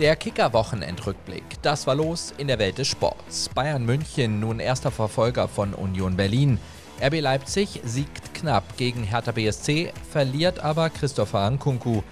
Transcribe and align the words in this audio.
Der 0.00 0.16
Kicker-Wochenendrückblick. 0.16 1.44
Das 1.62 1.86
war 1.86 1.94
los 1.94 2.34
in 2.36 2.48
der 2.48 2.58
Welt 2.58 2.78
des 2.78 2.88
Sports. 2.88 3.48
Bayern 3.54 3.86
München, 3.86 4.40
nun 4.40 4.58
erster 4.58 4.90
Verfolger 4.90 5.46
von 5.46 5.72
Union 5.72 6.16
Berlin. 6.16 6.58
RB 7.00 7.20
Leipzig 7.20 7.80
siegt 7.84 8.34
knapp 8.34 8.76
gegen 8.76 9.04
Hertha 9.04 9.30
BSC, 9.30 9.92
verliert 10.10 10.58
aber 10.58 10.90
Christopher 10.90 11.48
Nkunku. 11.48 12.02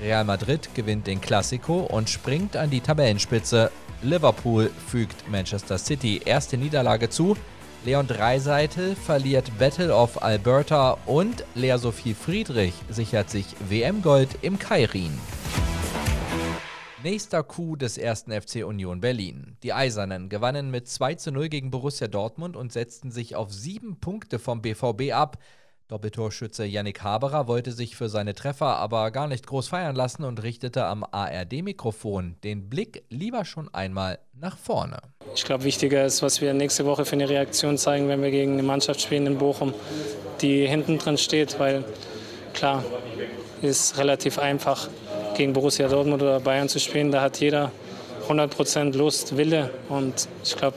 Real 0.00 0.22
Madrid 0.22 0.72
gewinnt 0.74 1.08
den 1.08 1.20
Classico 1.20 1.80
und 1.80 2.08
springt 2.08 2.56
an 2.56 2.70
die 2.70 2.80
Tabellenspitze. 2.80 3.72
Liverpool 4.02 4.70
fügt 4.88 5.28
Manchester 5.28 5.78
City 5.78 6.20
erste 6.24 6.56
Niederlage 6.56 7.08
zu. 7.08 7.36
Leon 7.84 8.06
Dreiseitel 8.06 8.94
verliert 8.94 9.58
Battle 9.58 9.92
of 9.92 10.22
Alberta 10.22 10.96
und 11.06 11.44
Lea 11.56 11.76
Sophie 11.76 12.14
Friedrich 12.14 12.74
sichert 12.88 13.30
sich 13.30 13.46
WM-Gold 13.68 14.30
im 14.42 14.60
Kairin. 14.60 15.18
Nächster 17.04 17.42
Coup 17.42 17.76
des 17.76 17.98
ersten 17.98 18.30
FC 18.30 18.64
Union 18.64 19.00
Berlin. 19.00 19.56
Die 19.64 19.72
Eisernen 19.72 20.28
gewannen 20.28 20.70
mit 20.70 20.86
2 20.86 21.16
zu 21.16 21.32
0 21.32 21.48
gegen 21.48 21.72
Borussia 21.72 22.06
Dortmund 22.06 22.54
und 22.54 22.72
setzten 22.72 23.10
sich 23.10 23.34
auf 23.34 23.52
sieben 23.52 23.98
Punkte 23.98 24.38
vom 24.38 24.62
BVB 24.62 25.12
ab. 25.12 25.38
Doppeltorschütze 25.88 26.64
Yannick 26.64 27.02
Haberer 27.02 27.48
wollte 27.48 27.72
sich 27.72 27.96
für 27.96 28.08
seine 28.08 28.34
Treffer 28.34 28.76
aber 28.76 29.10
gar 29.10 29.26
nicht 29.26 29.48
groß 29.48 29.66
feiern 29.66 29.96
lassen 29.96 30.22
und 30.22 30.44
richtete 30.44 30.84
am 30.84 31.04
ARD-Mikrofon 31.10 32.36
den 32.44 32.70
Blick 32.70 33.02
lieber 33.10 33.44
schon 33.44 33.68
einmal 33.74 34.20
nach 34.32 34.56
vorne. 34.56 34.98
Ich 35.34 35.44
glaube, 35.44 35.64
wichtiger 35.64 36.06
ist, 36.06 36.22
was 36.22 36.40
wir 36.40 36.54
nächste 36.54 36.86
Woche 36.86 37.04
für 37.04 37.14
eine 37.14 37.28
Reaktion 37.28 37.78
zeigen, 37.78 38.06
wenn 38.06 38.22
wir 38.22 38.30
gegen 38.30 38.52
eine 38.52 38.62
Mannschaft 38.62 39.00
spielen 39.00 39.26
in 39.26 39.38
Bochum, 39.38 39.74
die 40.40 40.68
hinten 40.68 40.98
drin 40.98 41.18
steht, 41.18 41.58
weil 41.58 41.84
klar, 42.54 42.84
ist 43.60 43.98
relativ 43.98 44.38
einfach 44.38 44.88
gegen 45.34 45.52
Borussia 45.52 45.88
Dortmund 45.88 46.22
oder 46.22 46.40
Bayern 46.40 46.68
zu 46.68 46.78
spielen. 46.78 47.10
Da 47.10 47.20
hat 47.22 47.40
jeder 47.40 47.70
100% 48.28 48.96
Lust, 48.96 49.36
Wille 49.36 49.70
und 49.88 50.28
ich 50.44 50.56
glaube, 50.56 50.76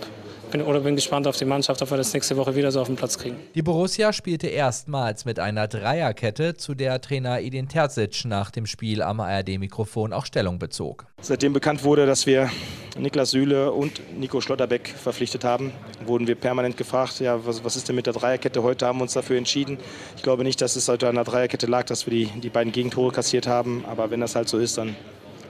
bin, 0.57 0.65
oder 0.65 0.79
bin 0.79 0.95
gespannt 0.95 1.27
auf 1.27 1.37
die 1.37 1.45
Mannschaft, 1.45 1.81
ob 1.81 1.91
wir 1.91 1.97
das 1.97 2.13
nächste 2.13 2.37
Woche 2.37 2.55
wieder 2.55 2.71
so 2.71 2.81
auf 2.81 2.87
den 2.87 2.95
Platz 2.95 3.17
kriegen. 3.17 3.37
Die 3.55 3.61
Borussia 3.61 4.13
spielte 4.13 4.47
erstmals 4.47 5.25
mit 5.25 5.39
einer 5.39 5.67
Dreierkette, 5.67 6.55
zu 6.55 6.75
der 6.75 7.01
Trainer 7.01 7.39
Edin 7.39 7.67
Terzic 7.67 8.25
nach 8.25 8.51
dem 8.51 8.65
Spiel 8.65 9.01
am 9.01 9.19
ARD-Mikrofon 9.19 10.13
auch 10.13 10.25
Stellung 10.25 10.59
bezog. 10.59 11.05
Seitdem 11.21 11.53
bekannt 11.53 11.83
wurde, 11.83 12.05
dass 12.05 12.25
wir 12.25 12.49
Niklas 12.97 13.31
Süle 13.31 13.71
und 13.71 14.01
Nico 14.17 14.39
Schlotterbeck 14.39 14.87
verpflichtet 14.87 15.43
haben, 15.43 15.71
wurden 16.05 16.27
wir 16.27 16.35
permanent 16.35 16.77
gefragt, 16.77 17.19
ja, 17.19 17.45
was, 17.45 17.63
was 17.63 17.75
ist 17.75 17.89
denn 17.89 17.95
mit 17.95 18.05
der 18.05 18.13
Dreierkette? 18.13 18.63
Heute 18.63 18.85
haben 18.85 18.99
wir 18.99 19.03
uns 19.03 19.13
dafür 19.13 19.37
entschieden. 19.37 19.77
Ich 20.15 20.23
glaube 20.23 20.43
nicht, 20.43 20.61
dass 20.61 20.75
es 20.75 20.87
heute 20.87 21.09
an 21.09 21.15
der 21.15 21.25
Dreierkette 21.25 21.65
lag, 21.65 21.83
dass 21.85 22.05
wir 22.05 22.11
die, 22.11 22.25
die 22.39 22.49
beiden 22.49 22.71
Gegentore 22.71 23.11
kassiert 23.11 23.47
haben, 23.47 23.83
aber 23.85 24.11
wenn 24.11 24.21
das 24.21 24.35
halt 24.35 24.47
so 24.47 24.57
ist, 24.57 24.77
dann 24.77 24.95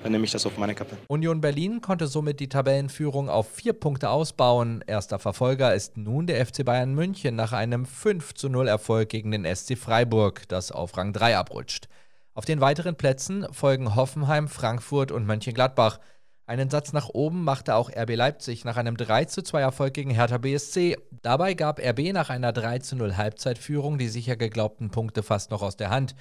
dann 0.06 0.12
nehme 0.12 0.26
ich 0.26 0.32
das 0.32 0.46
auf 0.46 0.60
meine 0.60 0.76
Kappe. 0.76 0.98
Union 1.08 1.42
Berlin 1.42 1.82
konnte 1.82 2.06
somit 2.06 2.40
die 2.40 2.48
Tabellenführung 2.48 3.28
auf 3.28 3.50
vier 3.50 3.74
Punkte 3.74 4.12
ausbauen. 4.12 4.84
Erster 4.86 5.18
Verfolger 5.18 5.74
ist 5.74 5.98
nun 5.98 6.28
der 6.28 6.46
FC 6.46 6.64
Bayern 6.64 6.94
München 6.94 7.36
nach 7.36 7.54
einem 7.54 7.88
5 7.88 8.36
zu 8.36 8.48
0 8.48 8.68
Erfolg 8.68 9.10
gegen 9.10 9.32
den 9.32 9.46
SC 9.46 9.76
Freiburg, 9.76 10.48
das 10.48 10.72
auf 10.72 10.96
Rang 10.96 11.12
3 11.12 11.36
abrutscht. 11.38 11.88
Auf 12.36 12.46
den 12.46 12.62
weiteren 12.62 12.96
Plätzen 12.96 13.48
folgen 13.52 13.96
Hoffenheim, 13.96 14.48
Frankfurt 14.48 15.12
und 15.12 15.26
Mönchengladbach. 15.26 16.00
Einen 16.46 16.70
Satz 16.70 16.94
nach 16.94 17.10
oben 17.10 17.44
machte 17.44 17.74
auch 17.74 17.90
RB 17.90 18.16
Leipzig 18.16 18.64
nach 18.64 18.78
einem 18.78 18.98
3 18.98 19.26
zu 19.26 19.42
2 19.42 19.60
Erfolg 19.60 19.96
gegen 19.96 20.12
Hertha 20.12 20.38
BSC. 20.38 20.98
Dabei 21.24 21.56
gab 21.56 21.80
RB 21.80 22.14
nach 22.14 22.30
einer 22.30 22.54
3 22.54 22.78
zu 22.78 22.96
0 22.96 23.18
Halbzeitführung 23.18 23.98
die 23.98 24.10
sicher 24.10 24.36
geglaubten 24.36 24.92
Punkte 24.92 25.24
fast 25.24 25.50
noch 25.50 25.64
aus 25.64 25.78
der 25.78 25.90
Hand. 25.90 26.14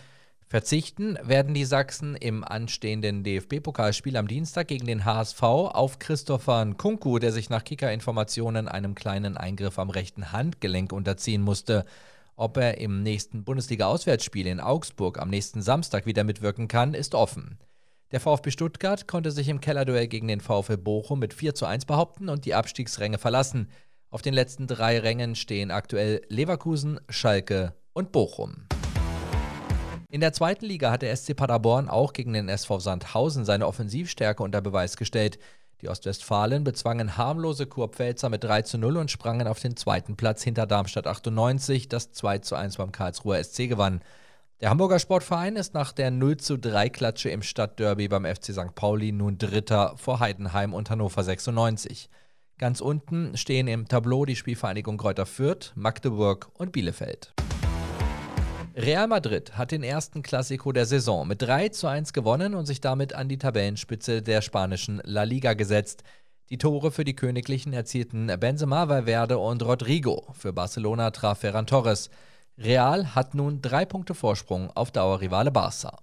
Verzichten 0.46 1.18
werden 1.22 1.54
die 1.54 1.64
Sachsen 1.64 2.14
im 2.16 2.44
anstehenden 2.44 3.24
DFB-Pokalspiel 3.24 4.16
am 4.16 4.28
Dienstag 4.28 4.68
gegen 4.68 4.86
den 4.86 5.04
HSV 5.04 5.42
auf 5.42 5.98
Christopher 5.98 6.64
Nkunku, 6.64 7.18
der 7.18 7.32
sich 7.32 7.50
nach 7.50 7.64
Kicker-Informationen 7.64 8.68
einem 8.68 8.94
kleinen 8.94 9.36
Eingriff 9.36 9.78
am 9.78 9.90
rechten 9.90 10.32
Handgelenk 10.32 10.92
unterziehen 10.92 11.42
musste. 11.42 11.84
Ob 12.36 12.56
er 12.56 12.78
im 12.78 13.02
nächsten 13.02 13.44
Bundesliga-Auswärtsspiel 13.44 14.46
in 14.46 14.60
Augsburg 14.60 15.18
am 15.18 15.30
nächsten 15.30 15.62
Samstag 15.62 16.04
wieder 16.04 16.24
mitwirken 16.24 16.68
kann, 16.68 16.94
ist 16.94 17.14
offen. 17.14 17.58
Der 18.12 18.20
VfB 18.20 18.50
Stuttgart 18.50 19.08
konnte 19.08 19.30
sich 19.30 19.48
im 19.48 19.60
Kellerduell 19.60 20.08
gegen 20.08 20.28
den 20.28 20.40
VfL 20.40 20.76
Bochum 20.76 21.18
mit 21.18 21.34
4 21.34 21.54
zu 21.54 21.66
1 21.66 21.86
behaupten 21.86 22.28
und 22.28 22.44
die 22.44 22.54
Abstiegsränge 22.54 23.18
verlassen. 23.18 23.70
Auf 24.10 24.22
den 24.22 24.34
letzten 24.34 24.66
drei 24.66 25.00
Rängen 25.00 25.34
stehen 25.34 25.70
aktuell 25.70 26.22
Leverkusen, 26.28 27.00
Schalke 27.08 27.74
und 27.92 28.12
Bochum. 28.12 28.66
In 30.14 30.20
der 30.20 30.32
zweiten 30.32 30.66
Liga 30.66 30.92
hat 30.92 31.02
der 31.02 31.16
SC 31.16 31.34
Paderborn 31.34 31.88
auch 31.88 32.12
gegen 32.12 32.34
den 32.34 32.48
SV 32.48 32.78
Sandhausen 32.78 33.44
seine 33.44 33.66
Offensivstärke 33.66 34.44
unter 34.44 34.60
Beweis 34.60 34.96
gestellt. 34.96 35.40
Die 35.80 35.88
Ostwestfalen 35.88 36.62
bezwangen 36.62 37.16
harmlose 37.16 37.66
Kurpfälzer 37.66 38.28
mit 38.28 38.44
3 38.44 38.62
zu 38.62 38.78
0 38.78 38.96
und 38.96 39.10
sprangen 39.10 39.48
auf 39.48 39.58
den 39.58 39.76
zweiten 39.76 40.14
Platz 40.14 40.44
hinter 40.44 40.68
Darmstadt 40.68 41.08
98, 41.08 41.88
das 41.88 42.12
2 42.12 42.38
zu 42.38 42.54
1 42.54 42.76
beim 42.76 42.92
Karlsruher 42.92 43.42
SC 43.42 43.68
gewann. 43.68 44.02
Der 44.60 44.70
Hamburger 44.70 45.00
Sportverein 45.00 45.56
ist 45.56 45.74
nach 45.74 45.90
der 45.90 46.12
0 46.12 46.36
zu 46.36 46.58
3 46.58 46.90
Klatsche 46.90 47.30
im 47.30 47.42
Stadtderby 47.42 48.06
beim 48.06 48.24
FC 48.24 48.52
St. 48.52 48.76
Pauli 48.76 49.10
nun 49.10 49.36
Dritter 49.36 49.94
vor 49.96 50.20
Heidenheim 50.20 50.74
und 50.74 50.90
Hannover 50.90 51.24
96. 51.24 52.08
Ganz 52.58 52.80
unten 52.80 53.36
stehen 53.36 53.66
im 53.66 53.88
Tableau 53.88 54.26
die 54.26 54.36
Spielvereinigung 54.36 54.96
Kräuter 54.96 55.26
Fürth, 55.26 55.72
Magdeburg 55.74 56.52
und 56.54 56.70
Bielefeld. 56.70 57.34
Real 58.76 59.06
Madrid 59.06 59.56
hat 59.56 59.70
den 59.70 59.84
ersten 59.84 60.24
Klassiko 60.24 60.72
der 60.72 60.84
Saison 60.84 61.28
mit 61.28 61.40
3 61.40 61.68
zu 61.68 61.86
1 61.86 62.12
gewonnen 62.12 62.56
und 62.56 62.66
sich 62.66 62.80
damit 62.80 63.12
an 63.12 63.28
die 63.28 63.38
Tabellenspitze 63.38 64.20
der 64.20 64.42
spanischen 64.42 65.00
La 65.04 65.22
Liga 65.22 65.54
gesetzt. 65.54 66.02
Die 66.50 66.58
Tore 66.58 66.90
für 66.90 67.04
die 67.04 67.14
Königlichen 67.14 67.72
erzielten 67.72 68.26
Benzema, 68.40 68.88
Valverde 68.88 69.38
und 69.38 69.64
Rodrigo. 69.64 70.26
Für 70.36 70.52
Barcelona 70.52 71.12
traf 71.12 71.38
Ferran 71.38 71.68
Torres. 71.68 72.10
Real 72.58 73.14
hat 73.14 73.36
nun 73.36 73.62
drei 73.62 73.84
Punkte 73.84 74.12
Vorsprung 74.12 74.72
auf 74.74 74.90
Dauerrivale 74.90 75.52
Barca. 75.52 75.96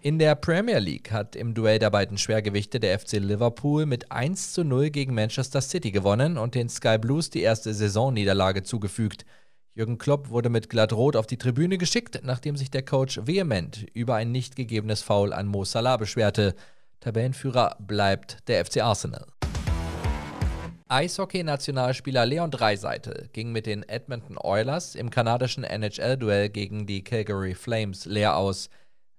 In 0.00 0.20
der 0.20 0.36
Premier 0.36 0.78
League 0.78 1.10
hat 1.10 1.34
im 1.34 1.52
Duell 1.52 1.80
der 1.80 1.90
beiden 1.90 2.16
Schwergewichte 2.16 2.78
der 2.78 2.96
FC 2.96 3.14
Liverpool 3.14 3.86
mit 3.86 4.12
1 4.12 4.52
zu 4.52 4.62
0 4.62 4.90
gegen 4.90 5.14
Manchester 5.14 5.62
City 5.62 5.90
gewonnen 5.90 6.38
und 6.38 6.54
den 6.54 6.68
Sky 6.68 6.96
Blues 6.96 7.28
die 7.28 7.42
erste 7.42 7.74
Saisonniederlage 7.74 8.62
zugefügt. 8.62 9.24
Jürgen 9.78 9.96
Klopp 9.96 10.30
wurde 10.30 10.48
mit 10.48 10.68
Glattrot 10.70 11.14
auf 11.14 11.28
die 11.28 11.36
Tribüne 11.36 11.78
geschickt, 11.78 12.22
nachdem 12.24 12.56
sich 12.56 12.68
der 12.68 12.84
Coach 12.84 13.20
vehement 13.28 13.86
über 13.94 14.16
ein 14.16 14.32
nicht 14.32 14.56
gegebenes 14.56 15.02
Foul 15.02 15.32
an 15.32 15.46
Mo 15.46 15.64
Salah 15.64 15.96
beschwerte. 15.96 16.56
Tabellenführer 16.98 17.76
bleibt 17.78 18.48
der 18.48 18.64
FC 18.64 18.82
Arsenal. 18.82 19.24
Eishockey-Nationalspieler 20.88 22.26
Leon 22.26 22.50
Dreiseitel 22.50 23.28
ging 23.32 23.52
mit 23.52 23.66
den 23.66 23.88
Edmonton 23.88 24.36
Oilers 24.36 24.96
im 24.96 25.10
kanadischen 25.10 25.62
NHL-Duell 25.62 26.48
gegen 26.48 26.88
die 26.88 27.04
Calgary 27.04 27.54
Flames 27.54 28.04
leer 28.04 28.36
aus. 28.36 28.70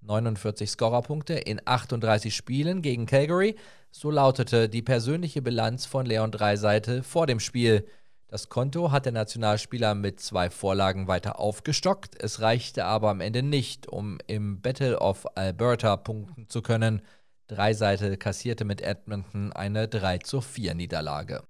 49 0.01 0.69
Scorerpunkte 0.69 1.35
in 1.35 1.61
38 1.63 2.35
Spielen 2.35 2.81
gegen 2.81 3.05
Calgary, 3.05 3.55
so 3.91 4.11
lautete 4.11 4.67
die 4.67 4.81
persönliche 4.81 5.41
Bilanz 5.41 5.85
von 5.85 6.05
Leon 6.05 6.31
Dreiseitel 6.31 7.01
vor 7.01 7.27
dem 7.27 7.39
Spiel. 7.39 7.85
Das 8.31 8.47
Konto 8.47 8.91
hat 8.91 9.05
der 9.05 9.11
Nationalspieler 9.11 9.95
mit 9.95 10.19
zwei 10.19 10.51
Vorlagen 10.51 11.07
weiter 11.07 11.39
aufgestockt. 11.39 12.21
Es 12.21 12.41
reichte 12.41 12.85
aber 12.85 13.09
am 13.09 13.21
Ende 13.21 13.41
nicht, 13.41 13.87
um 13.87 14.19
im 14.27 14.61
Battle 14.61 14.99
of 14.99 15.25
Alberta 15.35 15.97
punkten 15.97 16.47
zu 16.47 16.61
können. 16.61 17.01
Dreiseitel 17.47 18.17
kassierte 18.17 18.65
mit 18.65 18.81
Edmonton 18.81 19.51
eine 19.51 19.87
3 19.87 20.19
zu 20.19 20.41
4 20.41 20.75
Niederlage. 20.75 21.41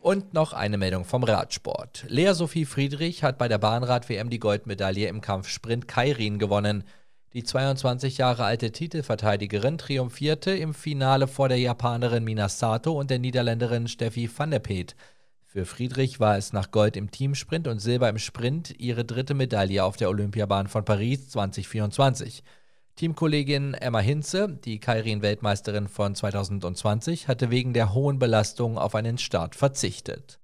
Und 0.00 0.34
noch 0.34 0.52
eine 0.52 0.78
Meldung 0.78 1.04
vom 1.04 1.22
Radsport. 1.22 2.06
Lea 2.08 2.32
Sophie 2.32 2.64
Friedrich 2.64 3.22
hat 3.22 3.38
bei 3.38 3.46
der 3.46 3.58
Bahnrad-WM 3.58 4.30
die 4.30 4.40
Goldmedaille 4.40 5.06
im 5.06 5.20
Kampfsprint 5.20 5.86
Kairin 5.86 6.40
gewonnen. 6.40 6.82
Die 7.34 7.44
22 7.44 8.18
Jahre 8.18 8.42
alte 8.42 8.72
Titelverteidigerin 8.72 9.78
triumphierte 9.78 10.50
im 10.50 10.74
Finale 10.74 11.28
vor 11.28 11.48
der 11.48 11.60
Japanerin 11.60 12.24
Minasato 12.24 12.98
und 12.98 13.10
der 13.10 13.20
Niederländerin 13.20 13.86
Steffi 13.86 14.28
van 14.36 14.50
der 14.50 14.58
Peet. 14.58 14.96
Für 15.52 15.66
Friedrich 15.66 16.20
war 16.20 16.36
es 16.36 16.52
nach 16.52 16.70
Gold 16.70 16.96
im 16.96 17.10
Teamsprint 17.10 17.66
und 17.66 17.80
Silber 17.80 18.08
im 18.08 18.18
Sprint 18.18 18.72
ihre 18.78 19.04
dritte 19.04 19.34
Medaille 19.34 19.82
auf 19.82 19.96
der 19.96 20.08
Olympiabahn 20.08 20.68
von 20.68 20.84
Paris 20.84 21.28
2024. 21.30 22.44
Teamkollegin 22.94 23.74
Emma 23.74 23.98
Hinze, 23.98 24.60
die 24.64 24.78
Kairin-Weltmeisterin 24.78 25.88
von 25.88 26.14
2020, 26.14 27.26
hatte 27.26 27.50
wegen 27.50 27.72
der 27.72 27.92
hohen 27.94 28.20
Belastung 28.20 28.78
auf 28.78 28.94
einen 28.94 29.18
Start 29.18 29.56
verzichtet. 29.56 30.38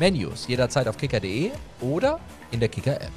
Menus 0.00 0.48
jederzeit 0.48 0.88
auf 0.88 0.98
kicker.de 0.98 1.52
oder 1.80 2.18
in 2.50 2.58
der 2.58 2.68
Kicker-App. 2.68 3.12